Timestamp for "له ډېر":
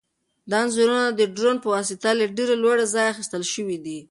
2.19-2.49